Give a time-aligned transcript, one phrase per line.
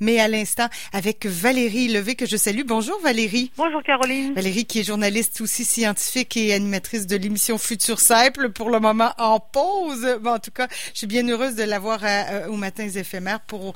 [0.00, 2.62] mais à l'instant avec Valérie Levé que je salue.
[2.66, 3.50] Bonjour Valérie.
[3.56, 4.34] Bonjour Caroline.
[4.34, 9.12] Valérie qui est journaliste aussi scientifique et animatrice de l'émission Futur Simple, pour le moment
[9.18, 10.18] en pause.
[10.20, 12.00] Bon, en tout cas, je suis bien heureuse de l'avoir
[12.48, 13.74] au Matins éphémères pour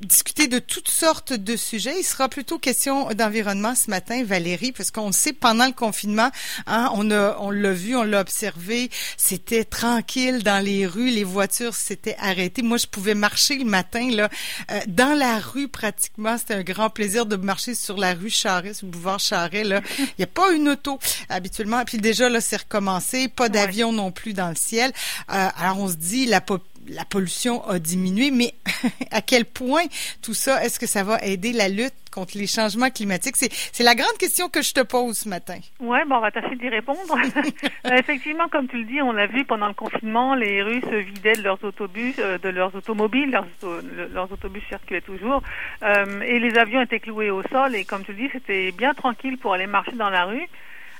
[0.00, 1.94] discuter de toutes sortes de sujets.
[1.98, 6.30] Il sera plutôt question d'environnement ce matin, Valérie, parce qu'on sait pendant le confinement,
[6.66, 11.24] hein, on a, on l'a vu, on l'a observé, c'était tranquille dans les rues, les
[11.24, 12.62] voitures s'étaient arrêtées.
[12.62, 14.28] Moi, je pouvais marcher le matin là,
[14.70, 16.38] euh, dans la rue pratiquement.
[16.38, 19.66] C'était un grand plaisir de marcher sur la rue Charest, sur le boulevard Charest.
[19.66, 21.84] Là, il n'y a pas une auto habituellement.
[21.84, 24.92] Puis déjà là, c'est recommencé, pas d'avion non plus dans le ciel.
[25.32, 26.40] Euh, alors on se dit la
[26.88, 28.54] la pollution a diminué, mais
[29.10, 29.84] à quel point
[30.22, 33.36] tout ça, est-ce que ça va aider la lutte contre les changements climatiques?
[33.36, 35.58] C'est la grande question que je te pose ce matin.
[35.80, 37.00] Oui, bon, on va tâcher d'y répondre.
[37.86, 40.96] Euh, effectivement, comme tu le dis, on l'a vu pendant le confinement, les rues se
[40.96, 45.42] vidaient de leurs autobus, euh, de leurs automobiles, leurs, autobus circulaient toujours,
[45.82, 48.92] euh, et les avions étaient cloués au sol, et comme tu le dis, c'était bien
[48.92, 50.46] tranquille pour aller marcher dans la rue.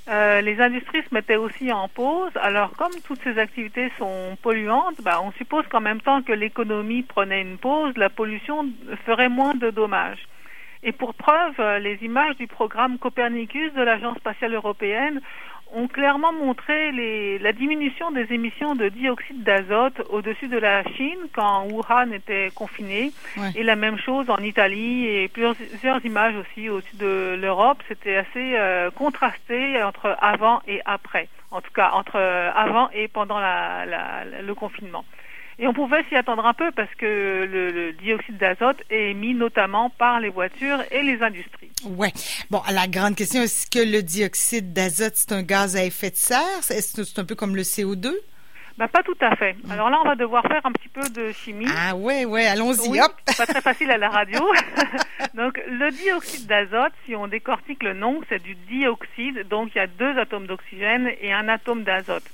[0.09, 2.33] Euh, les industries se mettaient aussi en pause.
[2.37, 7.03] Alors, comme toutes ces activités sont polluantes, bah, on suppose qu'en même temps que l'économie
[7.03, 8.67] prenait une pause, la pollution
[9.05, 10.27] ferait moins de dommages.
[10.83, 15.21] Et pour preuve, euh, les images du programme Copernicus de l'Agence spatiale européenne
[15.73, 21.19] ont clairement montré les, la diminution des émissions de dioxyde d'azote au-dessus de la Chine
[21.33, 23.13] quand Wuhan était confiné.
[23.55, 27.83] Et la même chose en Italie et plusieurs images aussi au-dessus de l'Europe.
[27.89, 31.29] C'était assez euh, contrasté entre avant et après.
[31.51, 35.05] En tout cas, entre euh, avant et pendant la, la, le confinement.
[35.61, 39.91] Et on pouvait s'y attendre un peu parce que le, dioxyde d'azote est émis notamment
[39.91, 41.71] par les voitures et les industries.
[41.85, 42.13] Ouais.
[42.51, 46.17] Bon, la grande question, est-ce que le dioxyde d'azote, c'est un gaz à effet de
[46.17, 46.41] serre?
[46.71, 48.11] Est-ce que c'est un peu comme le CO2?
[48.79, 49.55] Ben, pas tout à fait.
[49.69, 51.67] Alors là, on va devoir faire un petit peu de chimie.
[51.77, 53.13] Ah ouais, ouais, allons-y, oui, hop.
[53.37, 54.41] pas très facile à la radio.
[55.35, 59.47] donc, le dioxyde d'azote, si on décortique le nom, c'est du dioxyde.
[59.49, 62.25] Donc, il y a deux atomes d'oxygène et un atome d'azote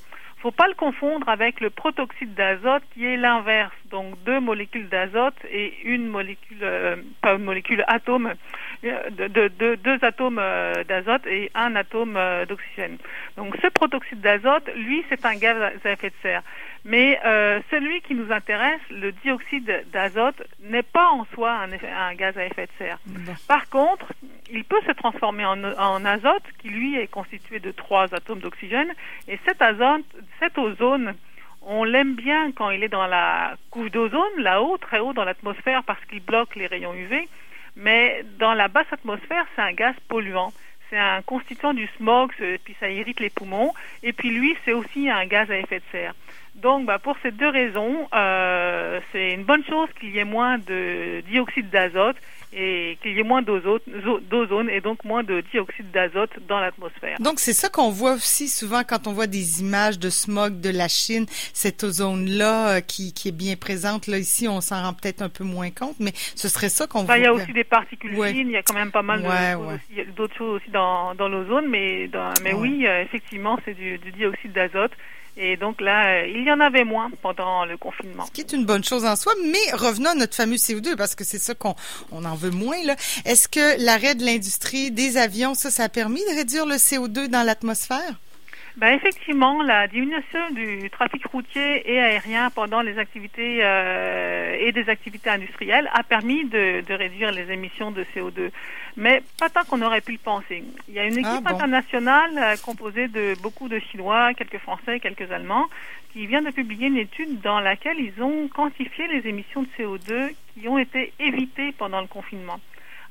[0.47, 5.35] faut pas le confondre avec le protoxyde d'azote qui est l'inverse, donc deux molécules d'azote
[5.51, 8.33] et une molécule, euh, pas une molécule, atome,
[8.85, 12.99] euh, de, de, deux atomes euh, d'azote et un atome d'oxygène.
[13.37, 16.43] Donc ce protoxyde d'azote, lui, c'est un gaz à effet de serre.
[16.85, 22.15] Mais euh, celui qui nous intéresse, le dioxyde d'azote, n'est pas en soi un, un,
[22.15, 22.99] gaz à effet de serre.
[23.49, 24.13] Par contre,
[24.53, 28.93] il peut se transformer en, en, azote, qui lui est constitué de trois atomes d'oxygène.
[29.27, 30.05] Et cet azote,
[30.39, 31.15] cet ozone,
[31.63, 35.83] on l'aime bien quand il est dans la couche d'ozone, là-haut, très haut dans l'atmosphère,
[35.83, 37.27] parce qu'il bloque les rayons UV.
[37.77, 40.53] Mais dans la basse atmosphère, c'est un gaz polluant.
[40.89, 42.33] C'est un constituant du smog,
[42.65, 43.73] puis ça irrite les poumons.
[44.03, 46.15] Et puis lui, c'est aussi un gaz à effet de serre.
[46.55, 50.59] Donc, bah, pour ces deux raisons, euh, c'est une bonne chose qu'il y ait moins
[50.59, 52.17] de dioxyde d'azote
[52.57, 57.19] et qu'il y ait moins d'ozone et donc moins de dioxyde d'azote dans l'atmosphère.
[57.21, 60.71] Donc, c'est ça qu'on voit aussi souvent quand on voit des images de smog de
[60.71, 64.07] la Chine, cette ozone-là euh, qui, qui, est bien présente.
[64.07, 67.05] Là, ici, on s'en rend peut-être un peu moins compte, mais ce serait ça qu'on
[67.05, 67.19] voit.
[67.19, 69.23] Il y a aussi des particules fines, il y a quand même pas mal
[70.17, 72.09] d'autres choses aussi dans, dans l'ozone, mais,
[72.43, 74.93] mais oui, euh, effectivement, c'est du, du dioxyde d'azote.
[75.39, 78.25] Et donc là, euh, il y en avait moins pendant le confinement.
[78.27, 81.15] Ce qui est une bonne chose en soi, mais revenons à notre fameux CO2 parce
[81.15, 81.75] que c'est ça qu'on
[82.11, 82.97] on en veut moins là.
[83.27, 87.29] Est-ce que l'arrêt de l'industrie des avions, ça, ça a permis de réduire le CO2
[87.29, 88.19] dans l'atmosphère?
[88.77, 94.91] Ben effectivement, la diminution du trafic routier et aérien pendant les activités euh, et des
[94.91, 98.51] activités industrielles a permis de, de, réduire les émissions de CO2,
[98.99, 100.63] mais pas tant qu'on aurait pu le penser.
[100.89, 105.01] Il y a une équipe ah, internationale euh, composée de beaucoup de Chinois, quelques Français,
[105.01, 105.69] quelques Allemands,
[106.13, 110.35] qui vient de publier une étude dans laquelle ils ont quantifié les émissions de CO2
[110.53, 112.61] qui ont été évitées pendant le confinement.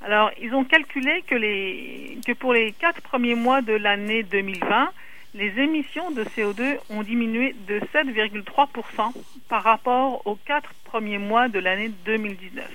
[0.04, 4.92] Alors, ils ont calculé que, les, que pour les quatre premiers mois de l'année 2020,
[5.36, 9.14] les émissions de CO2 ont diminué de 7,3%
[9.50, 12.66] par rapport aux quatre premiers mois de l'année 2019.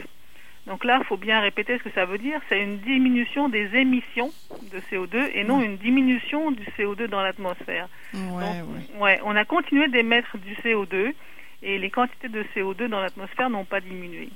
[0.66, 2.38] Donc là, il faut bien répéter ce que ça veut dire.
[2.48, 4.30] C'est une diminution des émissions
[4.72, 7.88] de CO2 et non une diminution du CO2 dans l'atmosphère.
[8.14, 8.62] Ouais,
[8.98, 9.20] ouais.
[9.24, 11.14] on a continué d'émettre du CO2
[11.62, 14.28] et les quantités de CO2 dans l'atmosphère n'ont pas diminué.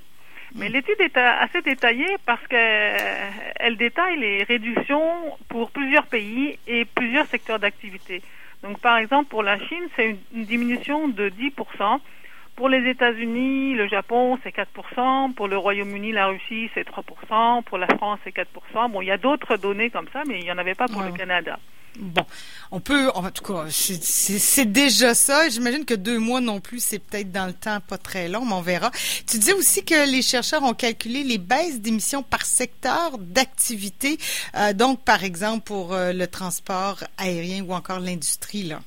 [0.54, 7.26] Mais l'étude est assez détaillée parce qu'elle détaille les réductions pour plusieurs pays et plusieurs
[7.26, 8.22] secteurs d'activité.
[8.62, 11.98] Donc, par exemple, pour la Chine, c'est une, diminution de 10%.
[12.54, 15.34] Pour les États-Unis, le Japon, c'est 4%.
[15.34, 17.64] Pour le Royaume-Uni, la Russie, c'est 3%.
[17.64, 18.90] Pour la France, c'est 4%.
[18.90, 21.02] Bon, il y a d'autres données comme ça, mais il n'y en avait pas pour
[21.02, 21.58] le Canada.
[21.98, 22.24] Bon,
[22.72, 25.48] on peut, en tout cas, c'est déjà ça.
[25.48, 28.54] J'imagine que deux mois non plus, c'est peut-être dans le temps pas très long, mais
[28.54, 28.90] on verra.
[29.28, 34.18] Tu disais aussi que les chercheurs ont calculé les baisses d'émissions par secteur d'activité,
[34.56, 38.80] euh, donc par exemple pour euh, le transport aérien ou encore l'industrie, là.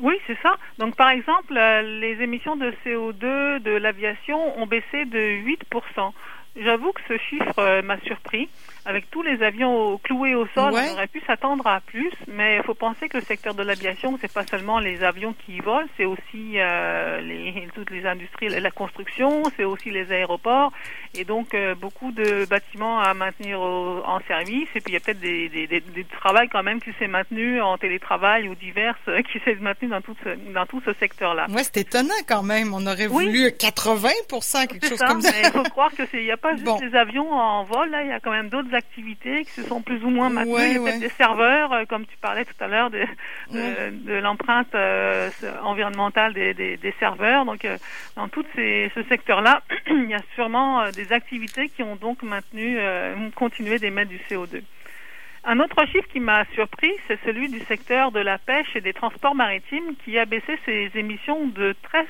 [0.00, 0.56] Oui, c'est ça.
[0.78, 6.12] Donc, par exemple, euh, les émissions de CO2 de l'aviation ont baissé de 8%
[6.56, 8.48] J'avoue que ce chiffre m'a surpris
[9.34, 13.08] les avions cloués au sol, on aurait pu s'attendre à plus, mais il faut penser
[13.08, 17.20] que le secteur de l'aviation, c'est pas seulement les avions qui volent, c'est aussi euh,
[17.20, 20.72] les, toutes les industries, la construction, c'est aussi les aéroports,
[21.14, 25.00] et donc euh, beaucoup de bâtiments à maintenir en service, et puis il y a
[25.00, 28.96] peut-être des, des, des, des travail quand même qui s'est maintenu en télétravail ou divers,
[29.08, 31.46] euh, qui s'est maintenu dans tout ce, dans tout ce secteur-là.
[31.50, 32.72] Ouais, c'est étonnant quand même.
[32.74, 34.08] On aurait voulu 80
[34.68, 35.30] quelque chose comme ça.
[35.38, 38.02] Il faut croire que c'est, il n'y a pas juste des avions en vol, là,
[38.02, 40.54] il y a quand même d'autres activités qui se sont plus ou moins maintenues.
[40.58, 43.04] il y a peut-être des serveurs, euh, comme tu parlais tout à l'heure, de,
[43.52, 45.30] de, l'empreinte euh,
[45.62, 47.44] environnementale des, des, des, serveurs.
[47.44, 47.78] Donc, euh,
[48.16, 52.78] dans tout ces, ce secteur-là, il y a sûrement des activités qui ont donc maintenu,
[53.34, 54.62] continué d'émettre du CO2.
[55.44, 58.94] Un autre chiffre qui m'a surpris, c'est celui du secteur de la pêche et des
[58.94, 62.06] transports maritimes qui a baissé ses émissions de 13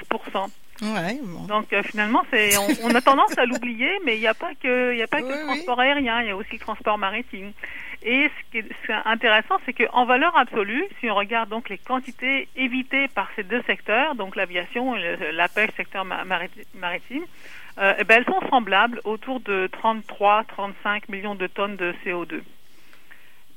[0.83, 2.51] Ouais, Donc euh, finalement, c'est
[2.83, 5.29] on, a tendance à l'oublier, mais il n'y a pas que il a pas que
[5.29, 7.53] le transport aérien, il y a aussi le transport maritime.
[8.03, 12.49] Et ce qui est, intéressant, c'est qu'en valeur absolue, si on regarde donc les quantités
[12.57, 17.25] évitées par ces deux secteurs, donc l'aviation et la pêche, secteur maritime,
[17.79, 22.43] euh, eh ben, elles sont semblables, autour de 33-35 millions de tonnes de CO2.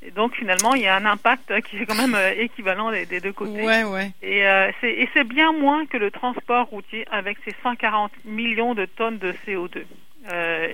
[0.04, 3.20] Et donc finalement, il y a un impact qui est quand même euh, équivalent des,
[3.20, 3.64] deux côtés.
[3.64, 4.12] Ouais, ouais.
[4.22, 9.18] Et euh, c'est bien moins que le transport routier avec ses 140 millions de tonnes
[9.18, 9.84] de CO2
[10.32, 10.68] euh,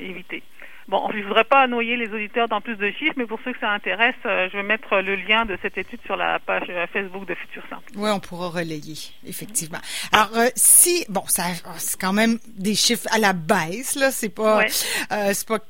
[0.00, 0.42] évitées.
[0.86, 3.54] Bon, je ne voudrais pas noyer les auditeurs dans plus de chiffres, mais pour ceux
[3.54, 7.26] que ça intéresse, je vais mettre le lien de cette étude sur la page Facebook
[7.26, 7.90] de Futur Simple.
[7.96, 8.94] Oui, on pourra relayer,
[9.26, 9.78] effectivement.
[10.12, 11.44] Alors, si, bon, ça,
[11.78, 15.60] c'est quand même des chiffres à la baisse, là, c'est pas, c'est pas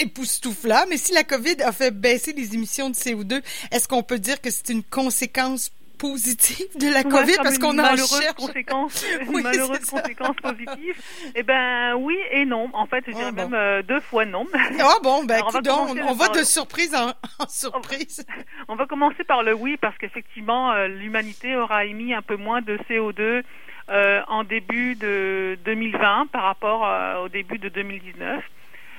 [0.00, 4.18] époustouflant, mais si la COVID a fait baisser les émissions de CO2, est-ce qu'on peut
[4.18, 7.36] dire que c'est une conséquence positive de la COVID?
[7.42, 10.96] parce qu'on a malheureuse conséquence, une malheureuse conséquence positive.
[11.34, 12.68] Eh ben oui et non.
[12.72, 14.46] En fait, je dirais ah, même euh, deux fois non.
[14.80, 17.12] Ah bon, ben on, va, de surprise en,
[17.48, 18.26] surprise.
[18.68, 22.60] On va commencer par le oui parce qu'effectivement euh, l'humanité aura émis un peu moins
[22.60, 23.42] de CO2
[23.90, 28.42] euh, en début de 2020 par rapport au début de 2019.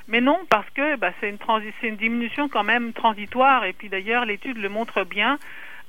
[0.08, 1.38] Mais non, parce que bah, c'est une,
[1.84, 3.66] une diminution quand même transitoire.
[3.66, 5.40] Et puis d'ailleurs, l'étude le montre bien.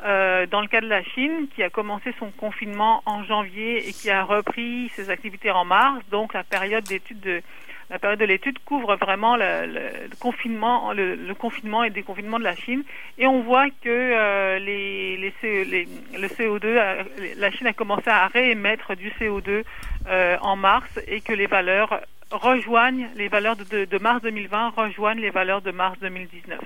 [0.05, 3.93] Euh, dans le cas de la Chine, qui a commencé son confinement en janvier et
[3.93, 7.41] qui a repris ses activités en mars, donc la période d'étude de
[7.89, 12.57] la période de l'étude couvre vraiment le, confinement, le, confinement et le déconfinement de la
[12.57, 12.83] Chine,
[13.17, 15.33] et on voit que euh, les, les,
[15.65, 17.07] les, le CO2,
[17.39, 19.63] la Chine a commencé à réémettre du CO2
[20.09, 22.01] euh, en mars et que les valeurs
[22.31, 26.61] rejoignent les valeurs de, de, mars 2020 rejoignent les valeurs de mars 2019.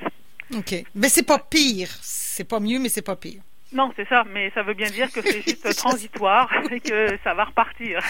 [0.57, 0.85] OK.
[0.95, 1.89] Mais c'est pas pire.
[2.03, 3.43] C'est pas mieux, mais c'est pas pire.
[3.73, 7.35] Non, c'est ça, mais ça veut bien dire que c'est juste transitoire et que ça
[7.35, 8.01] va repartir.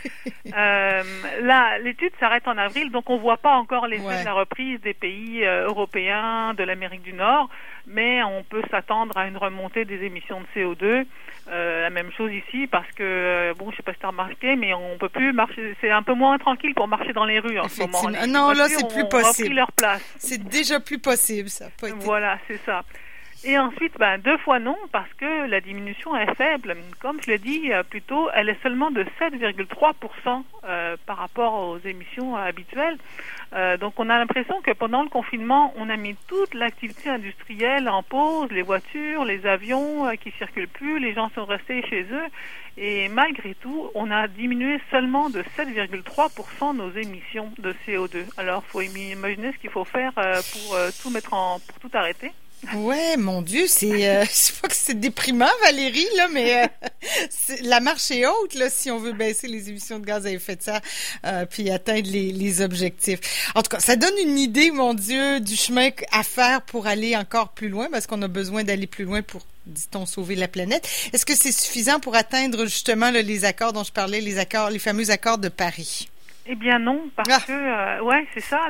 [0.56, 1.02] euh,
[1.40, 4.92] là, l'étude s'arrête en avril, donc on voit pas encore l'effet de la reprise des
[4.92, 7.48] pays euh, européens, de l'Amérique du Nord,
[7.86, 11.06] mais on peut s'attendre à une remontée des émissions de CO2.
[11.48, 14.56] Euh, la même chose ici, parce que bon, je sais pas si tu as remarqué,
[14.56, 15.76] mais on peut plus marcher.
[15.80, 18.02] C'est un peu moins tranquille pour marcher dans les rues en ce moment.
[18.28, 19.54] non, là, c'est plus possible.
[19.54, 20.02] leur place.
[20.18, 21.66] C'est déjà plus possible, ça.
[22.00, 22.82] Voilà, c'est ça.
[23.48, 26.76] Et ensuite, ben, deux fois non, parce que la diminution est faible.
[26.98, 31.54] Comme je l'ai dit euh, plus tôt, elle est seulement de 7,3% euh, par rapport
[31.54, 32.98] aux émissions habituelles.
[33.54, 37.88] Euh, donc on a l'impression que pendant le confinement, on a mis toute l'activité industrielle
[37.88, 42.26] en pause, les voitures, les avions qui circulent plus, les gens sont restés chez eux.
[42.76, 48.24] Et malgré tout, on a diminué seulement de 7,3% nos émissions de CO2.
[48.38, 52.32] Alors, faut imaginer ce qu'il faut faire pour tout mettre en, pour tout arrêter.
[52.74, 56.66] Ouais, mon Dieu, c'est euh, je pas que c'est déprimant, Valérie, là, mais euh,
[57.62, 60.56] la marche est haute là si on veut baisser les émissions de gaz à effet
[60.56, 60.80] de serre
[61.24, 63.20] euh, puis atteindre les, les objectifs.
[63.54, 67.16] En tout cas, ça donne une idée, mon Dieu, du chemin à faire pour aller
[67.16, 70.88] encore plus loin, parce qu'on a besoin d'aller plus loin pour dit-on, sauver la planète.
[71.12, 74.78] Est-ce que c'est suffisant pour atteindre justement les accords dont je parlais, les accords, les
[74.78, 76.08] fameux accords de Paris?
[76.48, 77.44] Eh bien non, parce ah.
[77.44, 78.68] que euh, ouais, c'est ça,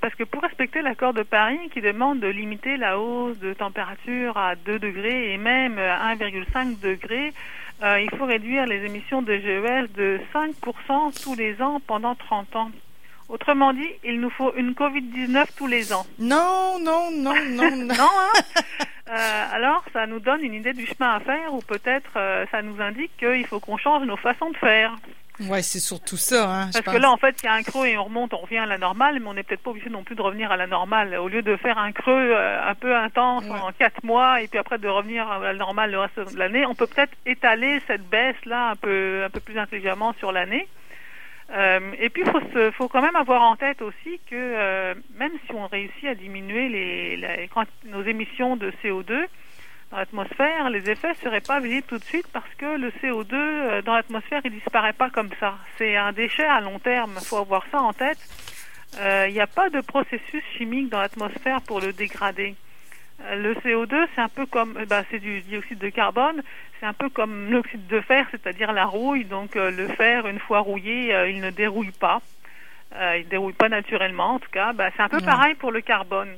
[0.00, 4.36] parce que pour respecter l'accord de Paris qui demande de limiter la hausse de température
[4.36, 7.32] à 2 degrés et même à 1,5 degrés,
[7.84, 12.56] euh, il faut réduire les émissions de GES de 5% tous les ans pendant 30
[12.56, 12.70] ans.
[13.28, 16.04] Autrement dit, il nous faut une Covid-19 tous les ans.
[16.18, 17.94] Non, non, non, non, non.
[17.94, 18.08] non
[19.06, 19.12] hein?
[19.52, 22.12] alors, ça nous donne une idée du chemin à faire ou peut-être
[22.50, 24.96] ça nous indique qu'il faut qu'on change nos façons de faire.
[25.40, 26.48] Ouais, c'est surtout ça.
[26.48, 28.38] Hein, Parce que là, en fait, il y a un creux et on remonte, on
[28.38, 30.56] revient à la normale, mais on n'est peut-être pas obligé non plus de revenir à
[30.56, 31.14] la normale.
[31.16, 34.58] Au lieu de faire un creux euh, un peu intense en quatre mois et puis
[34.58, 38.08] après de revenir à la normale le reste de l'année, on peut peut-être étaler cette
[38.08, 40.68] baisse-là un peu, un peu plus intelligemment sur l'année.
[41.54, 45.32] Euh, et puis, il faut, faut quand même avoir en tête aussi que euh, même
[45.46, 47.50] si on réussit à diminuer les, les
[47.86, 49.26] nos émissions de CO2,
[49.92, 53.82] dans l'atmosphère, les effets seraient pas visibles tout de suite parce que le CO2 euh,
[53.82, 55.58] dans l'atmosphère, il disparaît pas comme ça.
[55.76, 57.12] C'est un déchet à long terme.
[57.20, 58.18] Il faut avoir ça en tête.
[59.00, 62.56] Euh, il n'y a pas de processus chimique dans l'atmosphère pour le dégrader.
[63.20, 66.42] Euh, le CO2, c'est un peu comme, bah, c'est du dioxyde de carbone,
[66.80, 69.26] c'est un peu comme l'oxyde de fer, c'est-à-dire la rouille.
[69.26, 72.22] Donc le fer, une fois rouillé, il ne dérouille pas.
[72.94, 74.72] il ne dérouille pas naturellement, en tout cas.
[74.72, 76.34] Bah, c'est un peu pareil pour le carbone.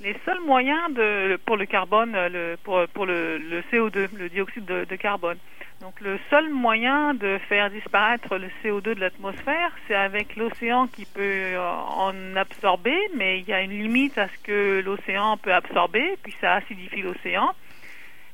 [0.00, 4.28] Les seuls moyens de, pour le carbone, euh, le, pour, pour le, le CO2, le
[4.28, 5.38] dioxyde de, de, carbone.
[5.80, 11.04] Donc le seul moyen de faire disparaître le CO2 de l'atmosphère, c'est avec l'océan qui
[11.06, 15.52] peut euh, en absorber, mais il y a une limite à ce que l'océan peut
[15.52, 17.54] absorber, puis ça acidifie l'océan.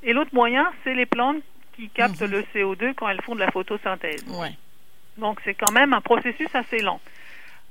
[0.03, 1.43] Et l'autre moyen, c'est les plantes
[1.77, 2.31] qui captent mhm.
[2.31, 4.25] le CO2 quand elles font de la photosynthèse.
[4.29, 4.53] Ouais.
[5.17, 7.01] Donc c'est quand même un processus assez lent.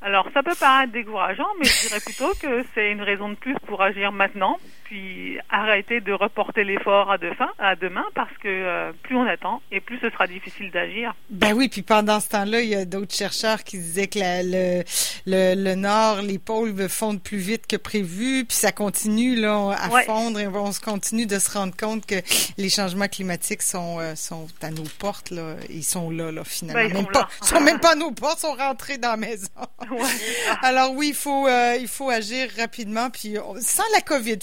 [0.04, 3.56] Alors, ça peut paraître décourageant, mais je dirais plutôt que c'est une raison de plus
[3.68, 4.58] pour agir maintenant,
[4.92, 7.16] puis arrêter de reporter l'effort à,
[7.60, 11.16] à demain, parce que euh, plus on attend et plus ce sera difficile d'agir.
[11.30, 14.84] Ben oui, puis pendant ce temps-là, il y a d'autres chercheurs qui disaient que le,
[15.28, 20.02] le, le, nord, les pôles fondent plus vite que prévu, puis ça continue là à
[20.02, 22.16] fondre et on se continue de se rendre compte que
[22.58, 26.82] les changements climatiques sont euh, sont à nos portes là, ils sont là là finalement.
[26.82, 29.18] Ben, ils même sont pas, sont même pas à nos portes, sont rentrés dans la
[29.18, 29.48] maison.
[30.62, 34.40] Alors oui, il faut euh, il faut agir rapidement puis sans la Covid,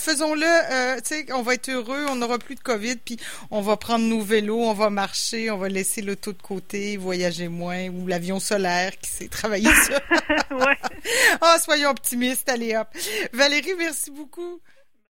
[0.46, 3.16] Euh, tu sais, on va être heureux, on n'aura plus de Covid, puis
[3.50, 7.48] on va prendre nos vélos, on va marcher, on va laisser l'auto de côté, voyager
[7.48, 10.00] moins ou l'avion solaire qui s'est travaillé ça.
[10.54, 10.76] ouais.
[11.40, 12.88] Ah, soyons optimistes, allez hop.
[13.32, 14.60] Valérie, merci beaucoup.